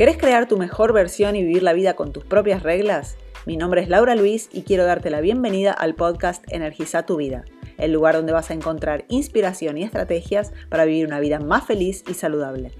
[0.00, 3.18] ¿Querés crear tu mejor versión y vivir la vida con tus propias reglas?
[3.44, 7.44] Mi nombre es Laura Luis y quiero darte la bienvenida al podcast Energiza tu vida,
[7.76, 12.02] el lugar donde vas a encontrar inspiración y estrategias para vivir una vida más feliz
[12.08, 12.72] y saludable.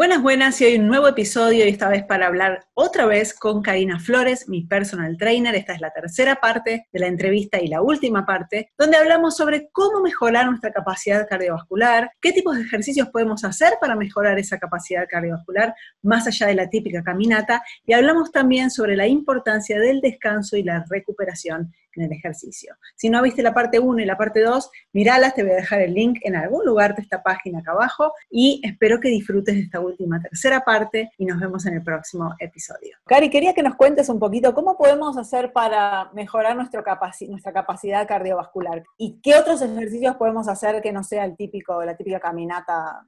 [0.00, 3.60] Buenas, buenas, y hoy un nuevo episodio y esta vez para hablar otra vez con
[3.60, 5.54] Karina Flores, mi personal trainer.
[5.54, 9.68] Esta es la tercera parte de la entrevista y la última parte, donde hablamos sobre
[9.72, 15.06] cómo mejorar nuestra capacidad cardiovascular, qué tipos de ejercicios podemos hacer para mejorar esa capacidad
[15.06, 20.56] cardiovascular más allá de la típica caminata, y hablamos también sobre la importancia del descanso
[20.56, 22.76] y la recuperación en el ejercicio.
[22.94, 25.82] Si no viste la parte 1 y la parte 2, miralas, te voy a dejar
[25.82, 29.62] el link en algún lugar de esta página acá abajo y espero que disfrutes de
[29.62, 29.89] esta última
[30.22, 32.96] tercera parte y nos vemos en el próximo episodio.
[33.06, 38.82] Cari, quería que nos cuentes un poquito cómo podemos hacer para mejorar nuestra capacidad cardiovascular
[38.96, 43.06] y qué otros ejercicios podemos hacer que no sea el típico, la típica caminata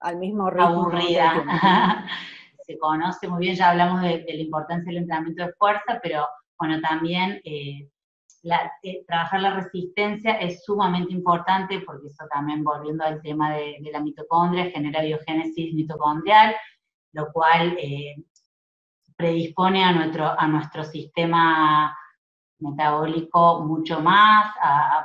[0.00, 0.66] al mismo ritmo.
[0.66, 2.06] Aburrida.
[2.66, 6.26] Se conoce muy bien, ya hablamos de, la importancia del entrenamiento de fuerza, pero
[6.58, 7.88] bueno, también eh,
[8.44, 14.00] eh, trabajar la resistencia es sumamente importante porque eso también, volviendo al tema de, la
[14.00, 16.54] mitocondria, genera biogénesis mitocondrial,
[17.12, 18.16] lo cual eh,
[19.16, 21.96] predispone a nuestro, a nuestro sistema
[22.58, 24.54] metabólico mucho más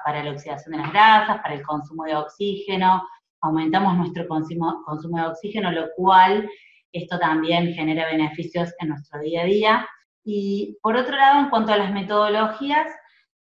[0.06, 3.08] para la oxidación de las grasas, para el consumo de oxígeno,
[3.42, 6.50] aumentamos nuestro consumo, consumo de oxígeno, lo cual
[6.92, 9.88] esto también genera beneficios en nuestro día a día.
[10.24, 12.88] Y por otro lado, en cuanto a las metodologías,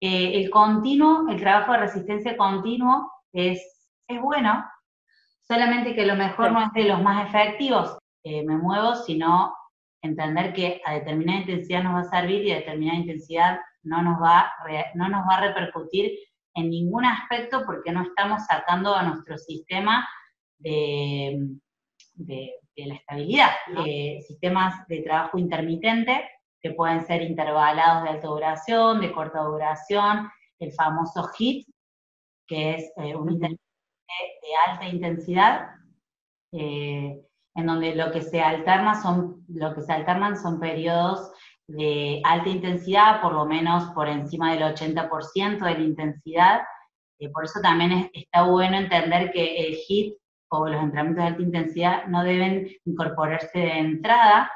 [0.05, 4.69] eh, el continuo, el trabajo de resistencia continuo es, es bueno,
[5.47, 7.97] solamente que lo mejor no es de los más efectivos.
[8.25, 9.55] Eh, me muevo, sino
[10.03, 14.20] entender que a determinada intensidad nos va a servir y a determinada intensidad no nos
[14.20, 14.53] va,
[14.95, 16.19] no nos va a repercutir
[16.55, 20.05] en ningún aspecto porque no estamos sacando a nuestro sistema
[20.58, 21.47] de,
[22.14, 23.50] de, la estabilidad.
[23.86, 26.28] Eh, sistemas de trabajo intermitente
[26.63, 31.67] que pueden ser intervalados de alta duración, de corta duración, el famoso HIT,
[32.47, 33.59] que es eh, un de,
[34.69, 35.70] alta intensidad,
[36.53, 37.20] eh,
[37.55, 41.33] en donde lo que se alterna son, lo que se alternan son periodos
[41.67, 46.61] de alta intensidad, por lo menos por encima del 80% de la intensidad.
[47.19, 50.15] Eh, por eso también está bueno entender que el HIT
[50.51, 54.51] o los entrenamientos de alta intensidad no deben incorporarse de entrada,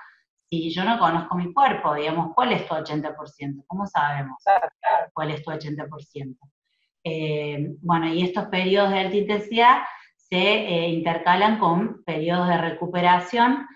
[0.63, 3.65] si yo no conozco mi cuerpo, digamos, ¿cuál es tu 80%?
[3.67, 4.43] ¿Cómo sabemos
[5.13, 6.37] cuál es tu 80%?
[7.05, 9.83] Eh, bueno, y estos periodos de alta intensidad
[10.17, 13.67] se eh, intercalan con periodos de recuperación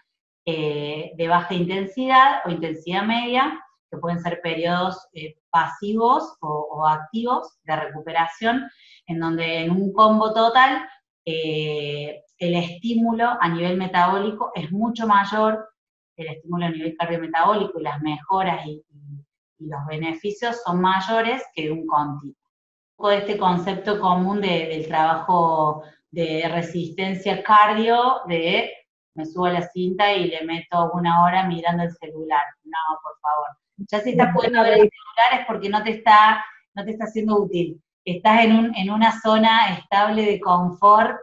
[0.44, 3.60] eh, de baja intensidad o intensidad media,
[3.90, 5.08] que pueden ser periodos
[5.50, 8.70] pasivos o, o, activos de recuperación,
[9.06, 10.88] en donde en un combo total
[11.24, 15.69] el estímulo a nivel metabólico es mucho mayor
[16.22, 18.82] el estímulo a nivel cardiometabólico y las mejoras y,
[19.58, 22.34] los beneficios son mayores que un continuo.
[23.12, 28.70] Este concepto común del trabajo de resistencia cardio, de
[29.14, 32.42] me subo a la cinta y le meto una hora mirando el celular.
[32.64, 33.48] No, por favor.
[33.90, 36.44] Ya si estás pudiendo ver el celular es porque no te está,
[36.74, 37.82] no te está siendo útil.
[38.04, 41.18] Estás en, un, en una zona estable de confort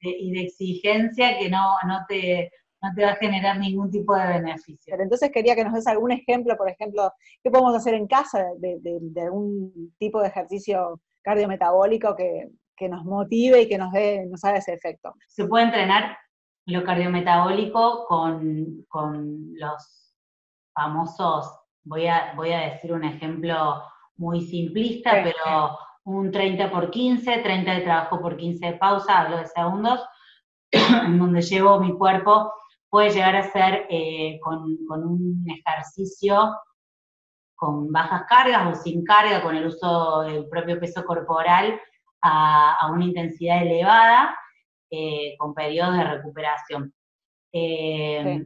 [0.00, 2.50] y de, exigencia que no, no, te,
[2.84, 4.92] no te va a generar ningún tipo de beneficio.
[4.92, 7.12] Pero entonces quería que nos des algún ejemplo, por ejemplo,
[7.42, 8.78] ¿qué podemos hacer en casa de,
[9.22, 12.50] algún tipo de ejercicio cardiometabólico que,
[12.88, 15.14] nos motive y que nos dé, nos haga ese efecto?
[15.28, 16.18] Se puede entrenar
[16.66, 18.84] lo cardiometabólico con,
[19.54, 20.14] los
[20.74, 23.82] famosos, voy a, voy a decir un ejemplo
[24.16, 29.38] muy simplista, pero un 30 por 15, 30 de trabajo por 15 de pausa, hablo
[29.38, 30.00] de segundos,
[30.70, 32.52] en donde llevo mi cuerpo
[32.94, 36.54] puede llegar a ser eh, con, un ejercicio
[37.56, 41.80] con bajas cargas o sin carga, con el uso del propio peso corporal
[42.22, 44.38] a, una intensidad elevada,
[44.88, 46.94] eh, con periodos de recuperación.
[47.52, 48.44] Eh,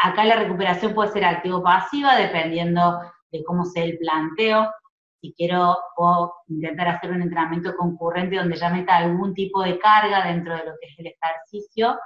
[0.00, 3.00] acá la recuperación puede ser activo-pasiva, dependiendo
[3.32, 4.72] de cómo sea el planteo.
[5.20, 10.24] Si quiero, puedo intentar hacer un entrenamiento concurrente donde ya meta algún tipo de carga
[10.24, 11.98] dentro de lo que es el ejercicio,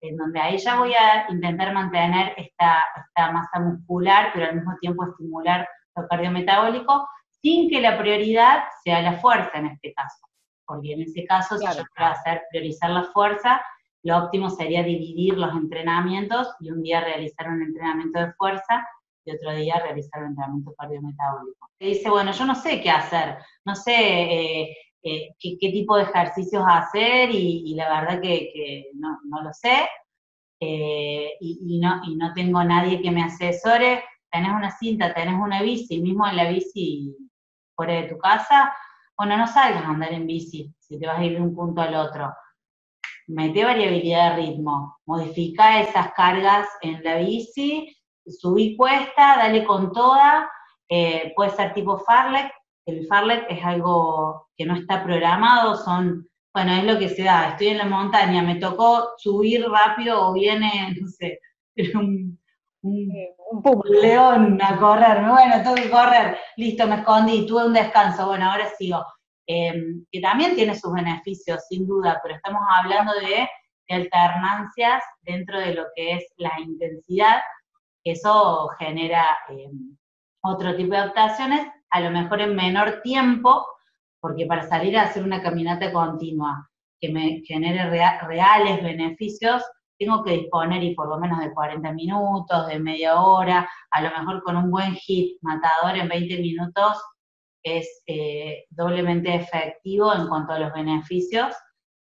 [0.00, 4.76] en donde ahí ya voy a intentar mantener esta, esta masa muscular, pero al mismo
[4.80, 7.08] tiempo estimular lo cardiometabólico,
[7.42, 10.26] sin que la prioridad sea la fuerza en este caso.
[10.66, 13.60] Porque en ese caso, si yo quiero hacer priorizar la fuerza,
[14.02, 18.86] lo óptimo sería dividir los entrenamientos y un día realizar un entrenamiento de fuerza
[19.24, 21.68] y otro día realizar un entrenamiento cardiometabólico.
[21.78, 26.64] Y dice, bueno, yo no sé qué hacer, no sé, eh, qué, tipo de ejercicios
[26.66, 29.88] hacer y, la verdad que, no, lo sé.
[30.62, 34.04] Eh, y, no, y no tengo nadie que me asesore.
[34.30, 37.16] Tenés una cinta, tenés una bici, mismo en la bici
[37.74, 38.74] fuera de tu casa,
[39.16, 41.80] bueno, no salgas a andar en bici si te vas a ir de un punto
[41.80, 42.32] al otro.
[43.26, 47.94] Mete variabilidad de ritmo, modifica esas cargas en la bici,
[48.26, 50.50] subí cuesta, dale con toda,
[50.88, 52.50] eh, puede ser tipo farlek,
[52.90, 57.50] el farlek es algo que no está programado, son, bueno, es lo que se da,
[57.50, 61.40] estoy en la montaña, me tocó subir rápido o viene, no sé,
[61.94, 62.38] un,
[62.82, 63.12] un,
[64.02, 68.68] león a correr, bueno, tengo que correr, listo, me escondí, tuve un descanso, bueno, ahora
[68.78, 69.04] sigo.
[69.52, 73.48] Em, que también tiene sus beneficios, sin duda, pero estamos hablando de,
[73.88, 77.40] alternancias dentro de lo que es la intensidad,
[78.04, 79.96] eso genera em,
[80.44, 83.66] otro tipo de adaptaciones, a lo mejor en menor tiempo,
[84.20, 86.68] porque para salir a hacer una caminata continua
[87.00, 89.62] que me genere reales beneficios,
[89.98, 94.10] tengo que disponer y por lo menos de 40 minutos, de media hora, a lo
[94.10, 97.02] mejor con un buen hit matador en 20 minutos
[97.62, 101.54] es eh, doblemente efectivo en cuanto a los beneficios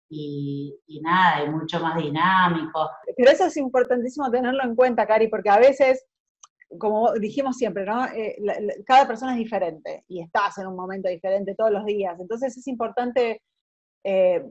[0.10, 2.90] y, nada, y mucho más dinámico.
[3.16, 6.06] Pero eso es importantísimo tenerlo en cuenta, Cari, porque a veces
[6.78, 8.06] como dijimos siempre, ¿no?
[8.08, 8.38] Eh,
[8.86, 12.20] cada persona es diferente y estás en un momento diferente todos los días.
[12.20, 13.42] Entonces es importante
[14.04, 14.44] eh,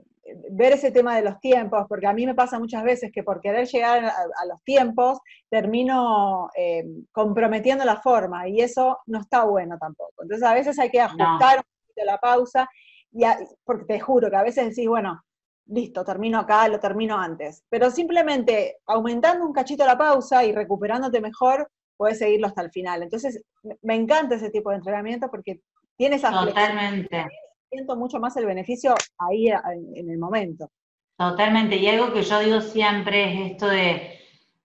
[0.51, 3.41] ver ese tema de los tiempos, porque a mí me pasa muchas veces que por
[3.41, 5.19] querer llegar a, los tiempos
[5.49, 10.23] termino eh, comprometiendo la forma y eso no está bueno tampoco.
[10.23, 12.69] Entonces a veces hay que ajustar un poquito la pausa,
[13.13, 13.23] y
[13.65, 15.23] porque te juro que a veces decís, bueno,
[15.67, 17.65] listo, termino acá, lo termino antes.
[17.69, 23.03] Pero simplemente aumentando un cachito la pausa y recuperándote mejor, puedes seguirlo hasta el final.
[23.03, 23.45] Entonces,
[23.83, 25.61] me encanta ese tipo de entrenamiento porque
[25.97, 27.27] tiene esa Totalmente.
[27.69, 30.71] Siento mucho más el beneficio ahí en, el momento.
[31.19, 31.77] Totalmente.
[31.77, 34.19] Y algo que yo digo siempre es esto de,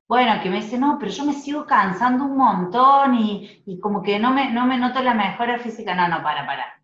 [0.07, 4.19] bueno, que me dice, no, pero yo me sigo cansando un montón y, como que
[4.19, 5.95] no me, no me noto la mejora física.
[5.95, 6.81] No, no, para, para.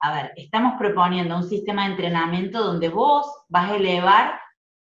[0.00, 4.38] A ver, estamos proponiendo un sistema de entrenamiento donde vos vas a elevar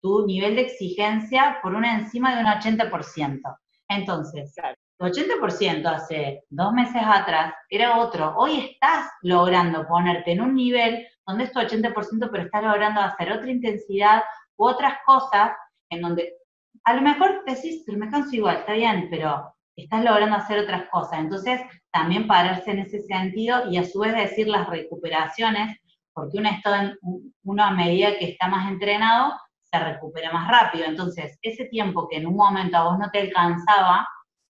[0.01, 3.41] tu nivel de exigencia por una encima de un 80%.
[3.89, 4.55] Entonces,
[5.00, 8.36] 80% hace dos meses atrás era otro.
[8.36, 13.31] Hoy estás logrando ponerte en un nivel donde es tu 80%, pero estás logrando hacer
[13.31, 14.24] otra intensidad
[14.57, 15.51] u otras cosas
[15.90, 16.34] en donde
[16.84, 20.90] a lo mejor decís, pero me canso igual, está bien, pero estás logrando hacer otras
[20.90, 21.19] cosas.
[21.19, 21.62] Entonces,
[21.92, 25.78] también pararse en ese sentido y a su vez decir las recuperaciones,
[26.13, 26.50] porque uno,
[27.44, 29.34] uno a medida que está más entrenado,
[29.72, 30.86] se recupera más rápido.
[30.86, 34.07] Entonces, ese tiempo que en un momento a vos no te alcanzaba,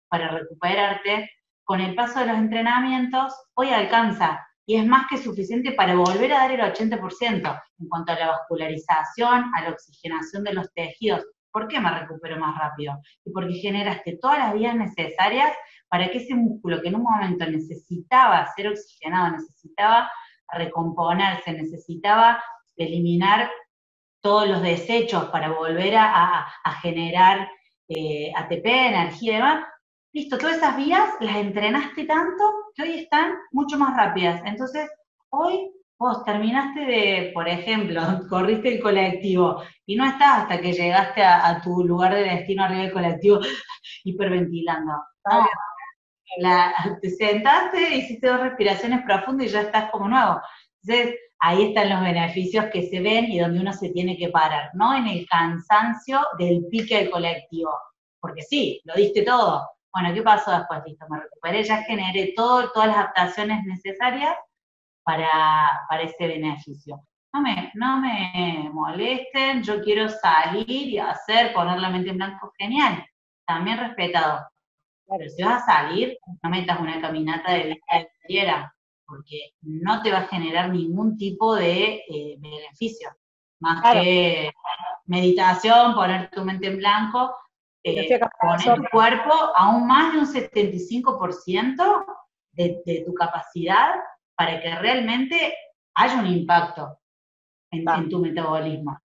[0.10, 1.30] para recuperarte,
[1.64, 6.34] con el paso de los entrenamientos, hoy alcanza y es más que suficiente para volver
[6.34, 11.26] a dar el 80% en cuanto a la vascularización, a la oxigenación de los tejidos.
[11.52, 13.00] ¿Por qué me recupero más rápido?
[13.26, 15.52] Y porque generaste todas las vías necesarias
[15.88, 20.12] para que ese músculo que en un momento necesitaba ser oxigenado, necesitaba
[20.52, 22.44] recomponerse, necesitaba
[22.76, 23.50] eliminar
[24.22, 26.48] todos los desechos para volver a,
[26.82, 27.50] generar
[27.88, 29.66] eh, ATP, energía y demás,
[30.14, 32.44] listo, todas esas vías las entrenaste tanto
[32.76, 34.42] que hoy están mucho más rápidas.
[34.46, 34.90] Entonces,
[35.30, 41.22] hoy vos terminaste de, por ejemplo, corriste el colectivo y no estás hasta que llegaste
[41.24, 43.40] a, tu lugar de destino arriba del colectivo
[44.04, 44.94] hiperventilando.
[47.02, 50.42] te sentaste, hiciste dos respiraciones profundas y ya estás como nuevo.
[50.82, 54.72] Entonces, ahí están los beneficios que se ven y donde uno se tiene que parar,
[54.74, 57.72] no en el cansancio del pique del colectivo.
[58.22, 60.82] Porque sí, lo diste todo, bueno, ¿qué pasó después?
[60.86, 64.36] Listo, me recuperé, ya generé todo, todas las adaptaciones necesarias
[65.04, 65.28] para,
[65.90, 67.02] para ese beneficio.
[67.34, 72.52] No me, no me molesten, yo quiero salir y hacer, poner la mente en blanco,
[72.58, 73.06] genial,
[73.46, 74.48] también respetado.
[75.08, 80.02] Pero si vas a salir, no metas una caminata de vista de tierra, porque no
[80.02, 83.10] te va a generar ningún tipo de eh, beneficio,
[83.60, 84.52] más que
[85.06, 87.36] meditación, poner tu mente en blanco,
[87.98, 92.06] eh, poner tu cuerpo aún más de un 75%
[92.52, 93.96] de, de, tu capacidad
[94.36, 95.54] para que realmente
[95.96, 97.00] haya un impacto
[97.72, 98.98] en, tu metabolismo.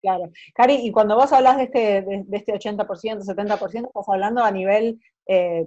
[0.00, 4.50] Claro, Cari, y cuando vos hablas de este, de, este 80%, 70%, estás hablando a
[4.50, 5.64] nivel eh,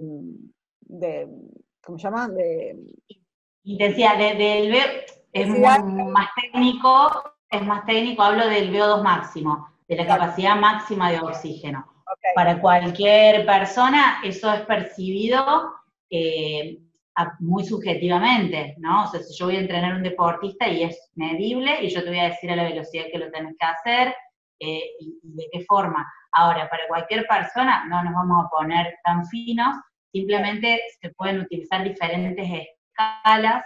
[0.80, 1.28] de,
[1.82, 2.28] ¿cómo se llama?
[2.28, 2.76] De,
[3.64, 4.74] Intensidad, del
[5.32, 11.20] es más técnico, es más técnico, hablo del VO2 máximo, de la capacidad máxima de
[11.20, 11.91] oxígeno.
[12.34, 15.72] Para cualquier persona eso es percibido
[16.10, 16.78] eh,
[17.40, 19.04] muy subjetivamente, ¿no?
[19.04, 22.02] O sea, si yo voy a entrenar a un deportista y es medible y yo
[22.02, 24.14] te voy a decir a la velocidad que lo tenés que hacer
[24.58, 26.10] eh, y, de qué forma.
[26.32, 29.76] Ahora, para cualquier persona no nos vamos a poner tan finos,
[30.12, 33.64] simplemente se pueden utilizar diferentes escalas.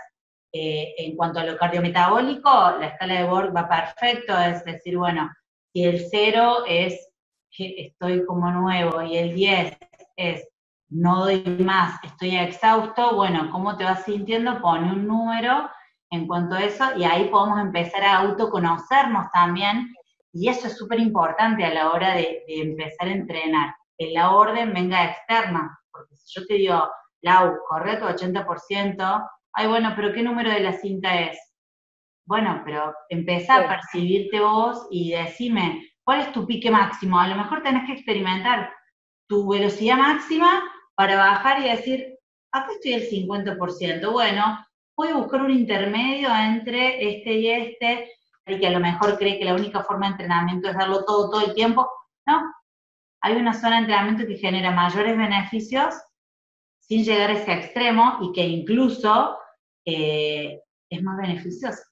[0.52, 2.48] Eh, en cuanto a lo cardiometabólico,
[2.80, 5.30] la escala de Borg va perfecto, es decir, bueno,
[5.72, 7.12] si el 0 es
[7.56, 9.78] que estoy como nuevo y el 10
[10.16, 10.48] es
[10.88, 14.60] no doy más, estoy exhausto, bueno, ¿cómo te vas sintiendo?
[14.60, 15.68] Pone un número
[16.10, 19.92] en cuanto a eso y ahí podemos empezar a autoconocernos también
[20.32, 24.74] y eso es súper importante a la hora de, empezar a entrenar, que la orden
[24.74, 26.88] venga externa, porque si yo te digo,
[27.22, 31.38] Lau, corre tu 80%, ay, bueno, pero ¿qué número de la cinta es?
[32.26, 37.18] Bueno, pero empieza a percibirte vos y decime, ¿cuál es tu pique máximo?
[37.18, 38.72] A lo mejor tenés que experimentar
[39.28, 40.62] tu velocidad máxima
[40.94, 42.16] para bajar y decir,
[42.52, 44.64] acá estoy el 50%, bueno,
[44.96, 48.12] voy a buscar un intermedio entre este y este,
[48.46, 51.28] y que a lo mejor cree que la única forma de entrenamiento es darlo todo,
[51.28, 51.90] todo el tiempo.
[52.24, 52.40] No,
[53.20, 55.94] hay una zona de entrenamiento que genera mayores beneficios
[56.78, 59.36] sin llegar a ese extremo y que incluso
[59.84, 61.82] eh, es más beneficioso.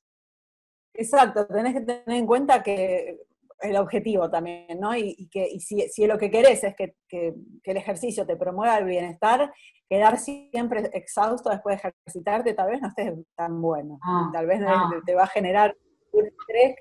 [0.95, 3.19] Exacto, tenés que tener en cuenta que
[3.65, 4.95] el objetivo también, ¿no?
[4.97, 9.53] Y, que si, si, lo que querés es que, el ejercicio te promueva el bienestar,
[9.89, 13.99] quedar siempre exhausto después de ejercitarte tal vez no estés tan bueno.
[14.03, 14.61] Ah, tal vez
[15.05, 15.77] te va a generar
[16.13, 16.77] un estrés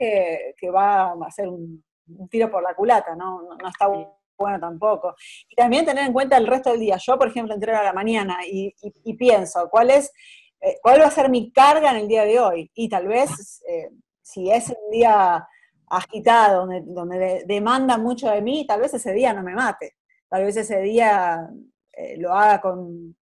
[0.60, 1.84] que, va a hacer un,
[2.30, 3.42] tiro por la culata, ¿no?
[3.42, 5.16] No, está bueno tampoco.
[5.50, 6.98] Y también tener en cuenta el resto del día.
[6.98, 8.74] Yo, por ejemplo, entreno a la mañana y,
[9.18, 10.12] pienso, ¿cuál es,
[10.60, 12.72] eh, ¿cuál va a ser mi carga en el día de hoy?
[12.74, 13.90] Y tal vez, eh,
[14.22, 15.48] si es un día
[15.90, 19.96] agitado, donde, donde demanda mucho de mí, tal vez ese día no me mate.
[20.30, 21.48] Tal vez ese día
[21.92, 23.16] eh, lo haga con,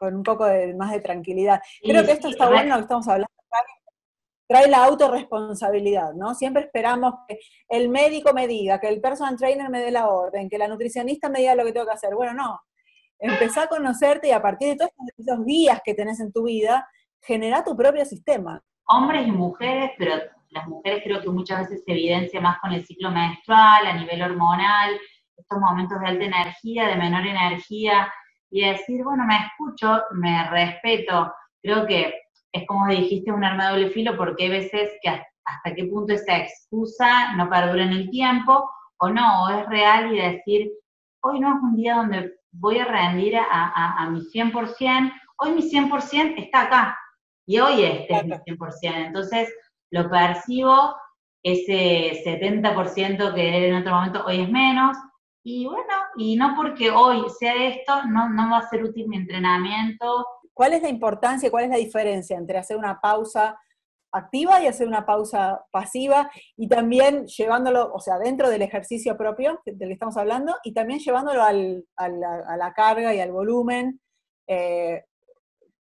[0.00, 1.60] un poco de, más de tranquilidad.
[1.82, 3.28] Creo que esto está bueno, lo que estamos hablando
[4.48, 6.34] trae la autorresponsabilidad, ¿no?
[6.34, 7.38] Siempre esperamos que
[7.68, 11.28] el médico me diga, que el personal trainer me dé la orden, que la nutricionista
[11.28, 12.14] me diga lo que tengo que hacer.
[12.14, 12.60] Bueno, no.
[13.18, 16.88] Empezá a conocerte y a partir de todos esos días que tenés en tu vida,
[17.20, 18.62] genera tu propio sistema.
[18.86, 20.14] Hombres y mujeres, pero
[20.50, 24.22] las mujeres creo que muchas veces se evidencia más con el ciclo menstrual, a nivel
[24.22, 24.98] hormonal,
[25.36, 28.12] estos momentos de alta energía, de menor energía,
[28.50, 31.32] y decir, bueno, me escucho, me respeto.
[31.62, 32.14] Creo que
[32.52, 36.12] es como dijiste, un arma de doble filo, porque hay veces que hasta qué punto
[36.12, 40.70] esa excusa no perdura en el tiempo, o no, o es real y decir,
[41.22, 45.52] hoy no es un día donde voy a rendir a, a, a mi 100%, hoy
[45.52, 46.98] mi 100% está acá,
[47.46, 48.70] y hoy este es mi 100%.
[48.82, 49.48] Entonces,
[49.90, 50.94] lo percibo,
[51.42, 54.96] ese 70% que en otro momento hoy es menos,
[55.44, 59.16] y bueno, y no porque hoy sea esto, no, no va a ser útil mi
[59.16, 60.26] entrenamiento,
[60.58, 63.56] ¿Cuál es la importancia, cuál es la diferencia entre hacer una pausa
[64.10, 69.60] activa y hacer una pausa pasiva y también llevándolo, o sea, dentro del ejercicio propio
[69.64, 74.00] del que estamos hablando y también llevándolo a, la, carga y al volumen?
[74.48, 75.04] Eh,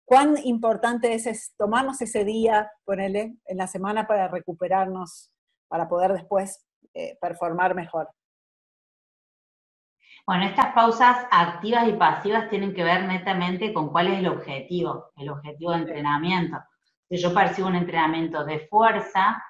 [0.07, 5.33] ¿Cuán importante es, tomarnos ese día, ponerle en la semana para recuperarnos,
[5.67, 8.09] para poder después eh, performar mejor?
[10.25, 15.11] Bueno, estas pausas activas y pasivas tienen que ver netamente con cuál es el objetivo,
[15.17, 16.59] el objetivo de entrenamiento.
[17.09, 19.43] Si yo percibo un entrenamiento de fuerza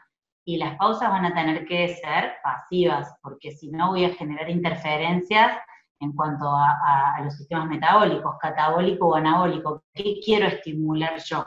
[0.47, 4.49] y las pausas van a tener que ser pasivas, porque si no voy a generar
[4.49, 5.59] interferencias
[6.01, 9.85] en cuanto a, los sistemas metabólicos, catabólico o anabólico.
[9.95, 11.45] ¿Qué quiero estimular yo?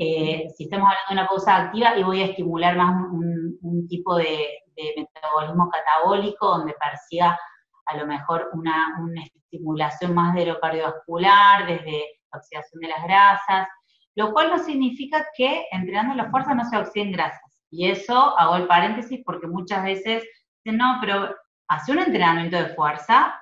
[0.00, 4.16] Eh, si estamos hablando de una pausa activa y voy a estimular más un, tipo
[4.16, 7.38] de, de, metabolismo catabólico donde persiga
[7.86, 8.94] a lo mejor una,
[9.24, 13.68] estimulación más de lo cardiovascular, desde la oxidación de las grasas,
[14.16, 17.58] lo cual no significa que entrenando la fuerza no se oxiden grasas.
[17.70, 20.24] Y eso hago el paréntesis porque muchas veces
[20.64, 21.34] dicen, no, pero
[21.68, 23.34] hace un entrenamiento de fuerza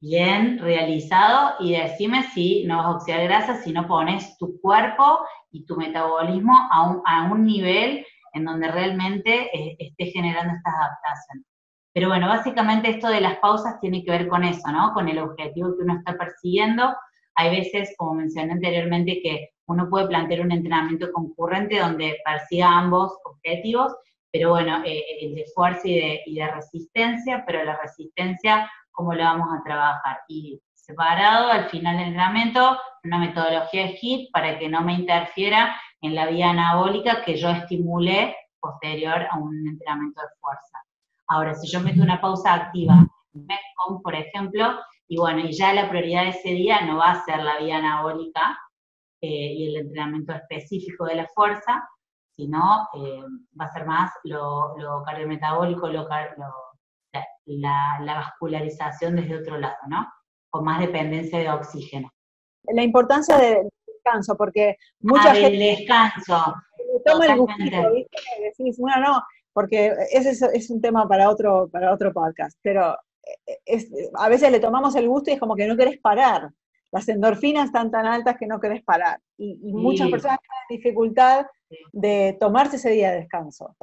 [0.00, 5.20] bien realizado y decime si no vas a oxidar grasas, si no pones tu cuerpo
[5.50, 10.74] y tu metabolismo a un, a un nivel en donde realmente eh, esté generando estas
[10.74, 11.46] adaptaciones.
[11.92, 14.92] Pero bueno, básicamente esto de las pausas tiene que ver con eso, ¿no?
[14.94, 16.94] Con el objetivo que uno está persiguiendo.
[17.34, 23.12] Hay veces, como mencioné anteriormente, que uno puede plantear un entrenamiento concurrente donde persiga ambos
[23.24, 23.94] objetivos,
[24.32, 29.14] pero bueno, eh, el de fuerza y de, y de resistencia, pero la resistencia, ¿cómo
[29.14, 30.20] lo vamos a trabajar?
[30.28, 35.74] Y separado al final del entrenamiento, una metodología de HIT para que no me interfiera
[36.02, 40.84] en la vía anabólica que yo estimulé posterior a un entrenamiento de fuerza.
[41.28, 44.78] Ahora, si yo meto una pausa activa, Metcon, por ejemplo,
[45.08, 47.78] y bueno, y ya la prioridad de ese día no va a ser la vía
[47.78, 48.58] anabólica,
[49.22, 51.88] eh, y el entrenamiento específico de la fuerza,
[52.36, 53.22] sino eh,
[53.58, 56.06] va a ser más lo, lo cardiometabólico, lo,
[57.46, 60.06] la, la, vascularización desde otro lado, ¿no?
[60.50, 62.10] Con más dependencia de oxígeno.
[62.64, 65.58] La importancia del descanso, porque mucha ah, gente...
[65.58, 66.54] descanso.
[67.04, 68.18] Toma el gustito, ¿viste?
[68.42, 72.96] Decís, bueno, no, porque ese es, un tema para otro, para otro podcast, pero
[73.66, 76.50] eh, a veces le tomamos el gusto y es como que no querés parar.
[76.92, 79.20] Las endorfinas están tan altas que no querés parar.
[79.38, 81.46] Y, muchas personas tienen dificultad
[81.92, 83.76] de tomarse ese día de descanso.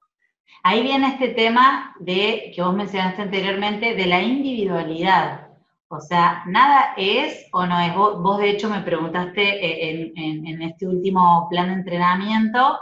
[0.63, 5.47] Ahí viene este tema de que vos mencionaste anteriormente de la individualidad.
[5.89, 7.95] O sea, nada es o no es.
[7.95, 12.79] Vos, de hecho me preguntaste eh, en, este último plan de entrenamiento,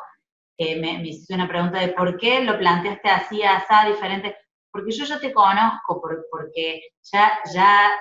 [0.57, 4.35] eh, me, me, hiciste una pregunta de por qué lo planteaste así, así, diferente.
[4.71, 7.91] Porque yo ya te conozco, porque ya, ya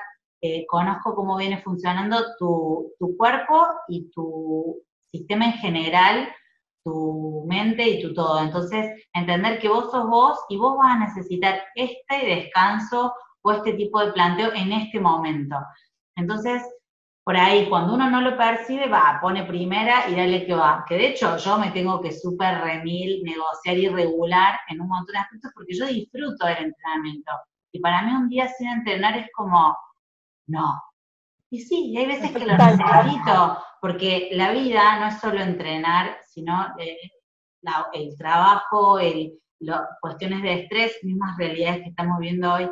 [0.46, 4.78] eh, conozco cómo viene funcionando tu, cuerpo y tu
[5.10, 6.28] sistema en general,
[6.84, 8.40] tu mente y tu todo.
[8.40, 13.12] Entonces, entender que vos sos vos y vos vas a necesitar este descanso
[13.42, 15.56] o este tipo de planteo en este momento.
[16.16, 16.62] Entonces,
[17.24, 20.84] por ahí, cuando uno no lo percibe, va, pone primera y dale que va.
[20.86, 25.14] Que de hecho yo me tengo que súper remil, negociar y regular en un montón
[25.14, 27.32] de aspectos porque yo disfruto del entrenamiento.
[27.72, 29.74] Y para mí un día sin entrenar es como,
[30.48, 30.80] no.
[31.50, 36.66] Y sí, hay veces que lo necesito, porque la vida no es solo entrenar, sino
[36.78, 36.98] eh,
[37.92, 39.38] el trabajo, el,
[40.00, 42.70] cuestiones de estrés, mismas realidades que estamos viendo hoy.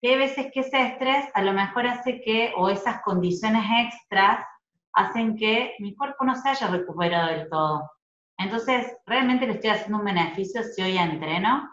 [0.00, 4.44] Y hay veces que ese estrés a lo mejor hace que, o esas condiciones extras,
[4.92, 7.90] hacen que mi cuerpo no se haya recuperado del todo.
[8.38, 11.68] Entonces, realmente le estoy haciendo un beneficio si hoy entreno,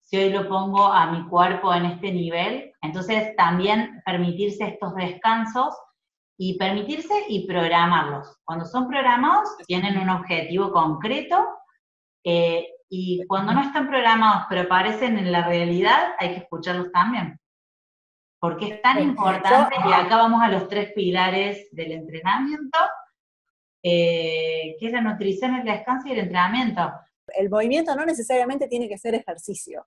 [0.00, 5.74] si hoy lo pongo a mi cuerpo en este nivel, entonces también permitirse estos descansos
[6.42, 8.38] y permitirse y programarlos.
[8.44, 11.36] Cuando son programados, tienen un objetivo concreto
[12.24, 17.38] eh, y cuando no están programados pero aparecen en la realidad, hay que escucharlos también.
[18.38, 22.78] Porque es tan importante, y acá vamos a los tres pilares del entrenamiento,
[23.82, 26.90] eh, que es la nutrición, el descanso y el entrenamiento.
[27.26, 29.86] El movimiento no necesariamente tiene que ser ejercicio.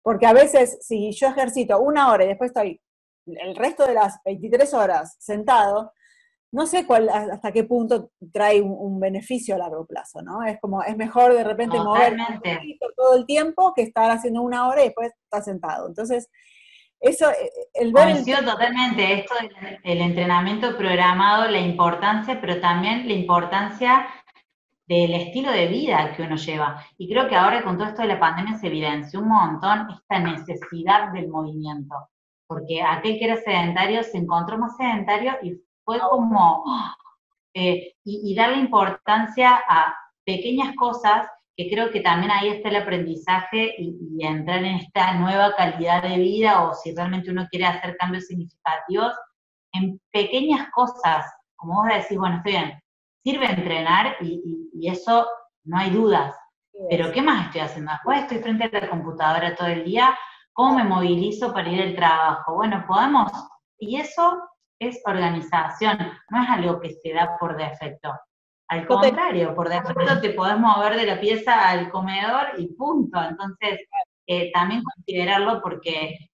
[0.00, 2.80] Porque a veces, si yo ejercito una hora y después estoy
[3.26, 5.92] el resto de las 23 horas sentado,
[6.52, 10.42] no sé cuál, hasta qué punto trae un, beneficio a largo plazo, ¿no?
[10.42, 12.16] Es como, es mejor de repente mover
[12.96, 15.86] todo el tiempo que estar haciendo una hora y después estar sentado.
[15.86, 16.28] Entonces,
[16.98, 18.24] eso, eh, el ver...
[18.44, 19.34] totalmente, esto
[19.84, 24.06] del entrenamiento programado, la importancia, pero también la importancia
[24.86, 26.84] del estilo de vida que uno lleva.
[26.98, 30.18] Y creo que ahora con todo esto de la pandemia se evidenció un montón esta
[30.18, 31.94] necesidad del movimiento,
[32.50, 36.64] porque aquel que era sedentario se encontró más sedentario y fue como,
[37.54, 39.94] eh, y, darle importancia a
[40.26, 45.14] pequeñas cosas, que creo que también ahí está el aprendizaje y, y entrar en esta
[45.14, 49.12] nueva calidad de vida, o si realmente uno quiere hacer cambios significativos,
[49.72, 52.82] en pequeñas cosas, como vos decís, bueno, estoy bien,
[53.22, 55.24] sirve entrenar y, eso
[55.62, 56.34] no hay dudas.
[56.88, 57.92] Pero ¿qué más estoy haciendo?
[57.92, 60.18] Después estoy frente a la computadora todo el día,
[60.60, 62.56] ¿cómo me movilizo para ir al trabajo?
[62.56, 63.32] Bueno, podemos,
[63.78, 64.38] y eso
[64.78, 65.96] es organización,
[66.28, 68.12] no es algo que se da por defecto.
[68.68, 73.18] Al contrario, por defecto te podés mover de la pieza al comedor y punto.
[73.22, 73.80] Entonces,
[74.26, 76.28] eh, también considerarlo porque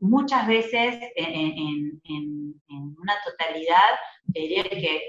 [0.00, 5.02] muchas veces en, en una totalidad, diría que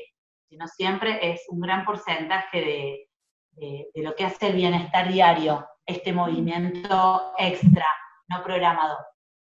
[0.50, 3.08] sino siempre es un gran porcentaje
[3.56, 7.86] de, lo que hace el bienestar diario, este movimiento extra,
[8.30, 8.98] no programado.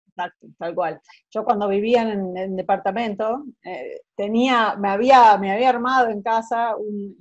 [0.09, 1.01] Exacto, tal cual.
[1.31, 6.75] Yo cuando vivía en, el departamento, eh, tenía, me había, me había armado en casa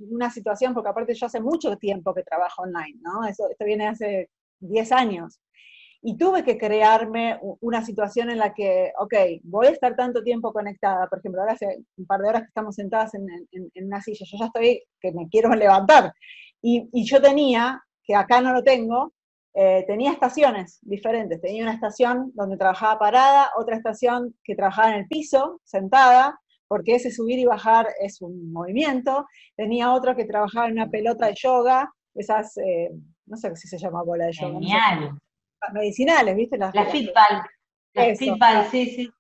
[0.09, 3.25] una situación, porque aparte yo hace mucho tiempo que trabajo online, ¿no?
[3.25, 5.39] Eso, esto viene hace 10 años.
[6.01, 10.53] Y tuve que crearme una situación en la que, ok, voy a estar tanto tiempo
[10.53, 13.27] conectada, por ejemplo, ahora hace un par de horas que estamos sentadas en,
[13.85, 16.13] una silla, yo ya estoy que me quiero levantar.
[16.61, 19.13] Y, yo tenía, que acá no lo tengo,
[19.59, 21.41] eh, tenía estaciones diferentes.
[21.41, 26.95] Tenía una estación donde trabajaba parada, otra estación que trabajaba en el piso, sentada, porque
[26.95, 29.25] ese subir y bajar es un movimiento.
[29.55, 32.91] Tenía otra que trabajaba en una pelota de yoga, esas, eh,
[33.25, 34.53] no sé si se llama bola de yoga.
[34.53, 35.17] Genial
[35.73, 36.57] medicinales, ¿viste?
[36.57, 37.43] Las, la fitball,
[37.93, 39.11] la fitball, sí, sí.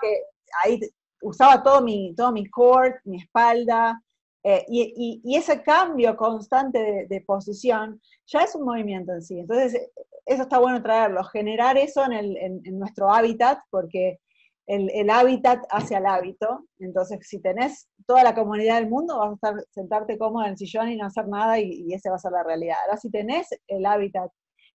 [0.00, 0.22] que
[0.64, 0.80] ahí
[1.22, 4.00] usaba todo mi, todo mi core, mi espalda,
[4.44, 9.38] eh, y, ese cambio constante de, posición ya es un movimiento en sí.
[9.38, 9.90] Entonces,
[10.26, 14.18] eso está bueno traerlo, generar eso en, el, en, nuestro hábitat, porque
[14.66, 16.66] el, hábitat hacia el hábito.
[16.78, 20.58] Entonces, si tenés toda la comunidad del mundo, vas a estar, sentarte cómodo en el
[20.58, 22.76] sillón y no hacer nada y, y esa va a ser la realidad.
[22.84, 24.30] Ahora, si tenés el hábitat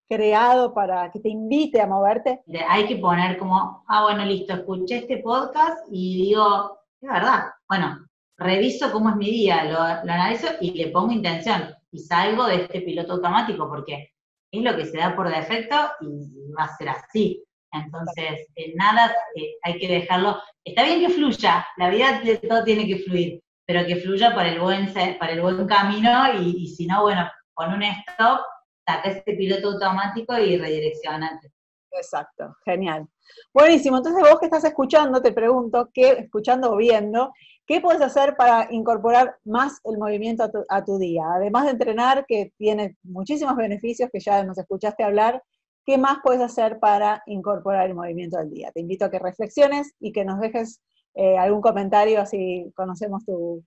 [0.08, 2.42] creado para que te invite a moverte.
[2.68, 8.07] Hay que poner como, ah, bueno, listo, escuché este podcast y digo, es verdad, bueno,
[8.38, 12.80] reviso cómo es mi día, lo, analizo y le pongo intención y salgo de este
[12.82, 14.12] piloto automático porque
[14.50, 17.44] es lo que se da por defecto y va a ser así.
[17.72, 18.46] Entonces,
[18.76, 20.40] nada, eh, hay que dejarlo.
[20.64, 24.50] Está bien que fluya, la vida de todo tiene que fluir, pero que fluya para
[24.52, 28.40] el buen, para el buen camino y, y si no, bueno, con un stop
[28.86, 31.52] saca este piloto automático y redireccionate.
[31.92, 33.08] Exacto, genial.
[33.52, 37.32] Buenísimo, entonces vos que estás escuchando, te pregunto, ¿qué, escuchando o viendo,
[37.66, 41.24] ¿qué puedes hacer para incorporar más el movimiento a tu, día?
[41.34, 45.42] Además de entrenar, que tiene muchísimos beneficios que ya nos escuchaste hablar,
[45.84, 48.70] ¿qué más puedes hacer para incorporar el movimiento al día?
[48.72, 50.80] Te invito a que reflexiones y que nos dejes
[51.14, 53.64] eh, algún comentario, así conocemos tu,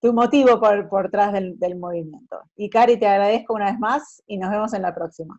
[0.00, 2.40] tu motivo por, por detrás del, del movimiento.
[2.56, 5.38] Y Cari, te agradezco una vez más y nos vemos en la próxima.